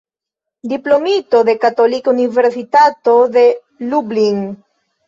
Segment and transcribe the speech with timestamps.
[0.71, 3.47] Diplomito de Katolika Universitato de
[3.91, 4.47] Lublin.